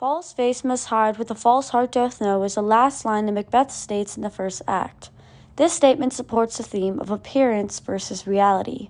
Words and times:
False 0.00 0.32
face 0.32 0.64
must 0.64 0.86
hide 0.86 1.18
what 1.18 1.28
the 1.28 1.34
false 1.34 1.68
heart 1.68 1.92
doth 1.92 2.22
know 2.22 2.42
is 2.42 2.54
the 2.54 2.62
last 2.62 3.04
line 3.04 3.26
that 3.26 3.32
Macbeth 3.32 3.70
states 3.70 4.16
in 4.16 4.22
the 4.22 4.30
first 4.30 4.62
act. 4.66 5.10
This 5.56 5.74
statement 5.74 6.14
supports 6.14 6.56
the 6.56 6.62
theme 6.62 6.98
of 7.00 7.10
appearance 7.10 7.78
versus 7.80 8.26
reality. 8.26 8.88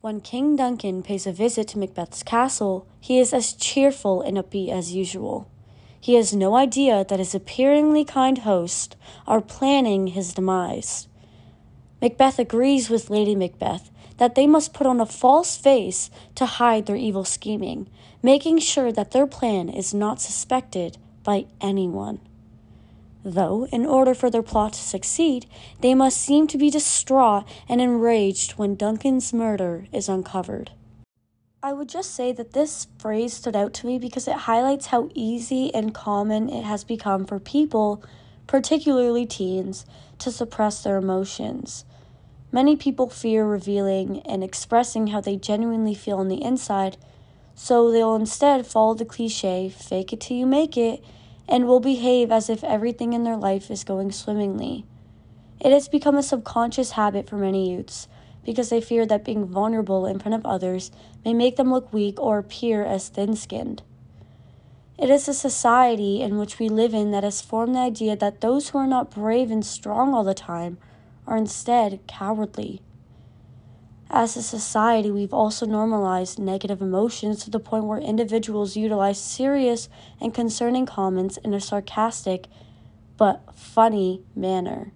When 0.00 0.22
King 0.22 0.56
Duncan 0.56 1.02
pays 1.02 1.26
a 1.26 1.32
visit 1.32 1.68
to 1.68 1.78
Macbeth's 1.78 2.22
castle, 2.22 2.86
he 2.98 3.18
is 3.18 3.34
as 3.34 3.52
cheerful 3.52 4.22
and 4.22 4.38
upbeat 4.38 4.70
as 4.70 4.94
usual. 4.94 5.50
He 6.00 6.14
has 6.14 6.32
no 6.32 6.56
idea 6.56 7.04
that 7.06 7.18
his 7.18 7.34
appearingly 7.34 8.06
kind 8.06 8.38
hosts 8.38 8.96
are 9.26 9.42
planning 9.42 10.06
his 10.06 10.32
demise. 10.32 11.08
Macbeth 12.00 12.38
agrees 12.38 12.88
with 12.88 13.10
Lady 13.10 13.34
Macbeth 13.34 13.90
that 14.18 14.34
they 14.34 14.46
must 14.46 14.74
put 14.74 14.86
on 14.86 15.00
a 15.00 15.06
false 15.06 15.56
face 15.56 16.10
to 16.34 16.46
hide 16.46 16.86
their 16.86 16.96
evil 16.96 17.24
scheming, 17.24 17.88
making 18.22 18.58
sure 18.58 18.92
that 18.92 19.12
their 19.12 19.26
plan 19.26 19.68
is 19.68 19.94
not 19.94 20.20
suspected 20.20 20.98
by 21.24 21.46
anyone. 21.60 22.20
Though, 23.24 23.66
in 23.66 23.84
order 23.84 24.14
for 24.14 24.30
their 24.30 24.42
plot 24.42 24.74
to 24.74 24.80
succeed, 24.80 25.46
they 25.80 25.94
must 25.94 26.18
seem 26.18 26.46
to 26.48 26.58
be 26.58 26.70
distraught 26.70 27.44
and 27.68 27.80
enraged 27.80 28.52
when 28.52 28.76
Duncan's 28.76 29.32
murder 29.32 29.86
is 29.92 30.08
uncovered. 30.08 30.70
I 31.60 31.72
would 31.72 31.88
just 31.88 32.14
say 32.14 32.30
that 32.32 32.52
this 32.52 32.86
phrase 32.98 33.34
stood 33.34 33.56
out 33.56 33.74
to 33.74 33.86
me 33.86 33.98
because 33.98 34.28
it 34.28 34.46
highlights 34.46 34.86
how 34.86 35.10
easy 35.12 35.74
and 35.74 35.92
common 35.92 36.48
it 36.48 36.62
has 36.62 36.84
become 36.84 37.26
for 37.26 37.40
people, 37.40 38.04
particularly 38.46 39.26
teens, 39.26 39.84
to 40.20 40.30
suppress 40.30 40.82
their 40.82 40.96
emotions. 40.96 41.84
Many 42.50 42.76
people 42.76 43.10
fear 43.10 43.44
revealing 43.44 44.20
and 44.22 44.42
expressing 44.42 45.08
how 45.08 45.20
they 45.20 45.36
genuinely 45.36 45.94
feel 45.94 46.18
on 46.18 46.28
the 46.28 46.42
inside, 46.42 46.96
so 47.54 47.90
they'll 47.90 48.14
instead 48.14 48.66
follow 48.66 48.94
the 48.94 49.04
cliche 49.04 49.68
fake 49.68 50.12
it 50.12 50.20
till 50.20 50.36
you 50.36 50.46
make 50.46 50.76
it 50.76 51.04
and 51.46 51.66
will 51.66 51.80
behave 51.80 52.32
as 52.32 52.48
if 52.48 52.64
everything 52.64 53.12
in 53.12 53.24
their 53.24 53.36
life 53.36 53.70
is 53.70 53.84
going 53.84 54.12
swimmingly. 54.12 54.86
It 55.60 55.72
has 55.72 55.88
become 55.88 56.16
a 56.16 56.22
subconscious 56.22 56.92
habit 56.92 57.28
for 57.28 57.36
many 57.36 57.70
youths 57.70 58.08
because 58.44 58.70
they 58.70 58.80
fear 58.80 59.04
that 59.06 59.24
being 59.24 59.44
vulnerable 59.44 60.06
in 60.06 60.18
front 60.18 60.34
of 60.34 60.46
others 60.46 60.90
may 61.24 61.34
make 61.34 61.56
them 61.56 61.70
look 61.70 61.92
weak 61.92 62.18
or 62.18 62.38
appear 62.38 62.82
as 62.82 63.08
thin 63.08 63.36
skinned. 63.36 63.82
It 64.98 65.10
is 65.10 65.28
a 65.28 65.34
society 65.34 66.22
in 66.22 66.38
which 66.38 66.58
we 66.58 66.68
live 66.68 66.94
in 66.94 67.10
that 67.10 67.24
has 67.24 67.42
formed 67.42 67.74
the 67.74 67.80
idea 67.80 68.16
that 68.16 68.40
those 68.40 68.70
who 68.70 68.78
are 68.78 68.86
not 68.86 69.10
brave 69.10 69.50
and 69.50 69.64
strong 69.64 70.14
all 70.14 70.24
the 70.24 70.34
time 70.34 70.78
are 71.28 71.36
instead 71.36 72.00
cowardly. 72.08 72.80
As 74.10 74.36
a 74.36 74.42
society, 74.42 75.10
we've 75.10 75.34
also 75.34 75.66
normalized 75.66 76.38
negative 76.38 76.80
emotions 76.80 77.44
to 77.44 77.50
the 77.50 77.60
point 77.60 77.84
where 77.84 77.98
individuals 77.98 78.76
utilize 78.76 79.20
serious 79.20 79.90
and 80.20 80.32
concerning 80.32 80.86
comments 80.86 81.36
in 81.36 81.52
a 81.52 81.60
sarcastic 81.60 82.46
but 83.18 83.42
funny 83.54 84.22
manner. 84.34 84.92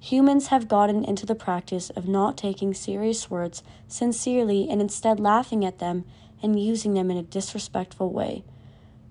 Humans 0.00 0.48
have 0.48 0.68
gotten 0.68 1.04
into 1.04 1.24
the 1.24 1.34
practice 1.34 1.88
of 1.90 2.06
not 2.06 2.36
taking 2.36 2.74
serious 2.74 3.30
words 3.30 3.62
sincerely 3.88 4.68
and 4.68 4.80
instead 4.80 5.18
laughing 5.18 5.64
at 5.64 5.78
them 5.78 6.04
and 6.42 6.60
using 6.60 6.92
them 6.92 7.10
in 7.10 7.16
a 7.16 7.22
disrespectful 7.22 8.12
way, 8.12 8.44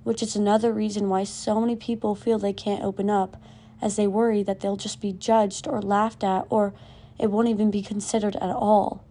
which 0.04 0.22
is 0.22 0.36
another 0.36 0.72
reason 0.72 1.10
why 1.10 1.24
so 1.24 1.60
many 1.60 1.76
people 1.76 2.14
feel 2.14 2.38
they 2.38 2.54
can't 2.54 2.84
open 2.84 3.10
up 3.10 3.42
as 3.82 3.96
they 3.96 4.08
worry 4.08 4.44
that 4.44 4.60
they'll 4.60 4.78
just 4.78 5.02
be 5.02 5.14
judged 5.14 5.68
or 5.68 5.82
laughed 5.82 6.24
at 6.24 6.46
or 6.50 6.74
it 7.20 7.32
won't 7.32 7.48
even 7.48 7.72
be 7.72 7.82
considered 7.82 8.36
at 8.38 8.56
all. 8.56 9.04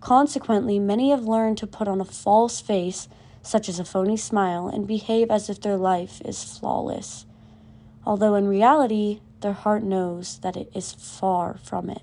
Consequently, 0.00 0.78
many 0.78 1.10
have 1.10 1.24
learned 1.24 1.58
to 1.58 1.66
put 1.66 1.88
on 1.88 2.00
a 2.00 2.04
false 2.04 2.60
face, 2.60 3.08
such 3.42 3.68
as 3.68 3.78
a 3.78 3.84
phony 3.84 4.16
smile, 4.16 4.68
and 4.68 4.86
behave 4.86 5.30
as 5.30 5.50
if 5.50 5.60
their 5.60 5.76
life 5.76 6.20
is 6.24 6.44
flawless, 6.44 7.26
although 8.06 8.34
in 8.34 8.46
reality, 8.46 9.20
their 9.40 9.52
heart 9.52 9.82
knows 9.82 10.38
that 10.38 10.56
it 10.56 10.70
is 10.74 10.92
far 10.92 11.58
from 11.62 11.90
it. 11.90 12.02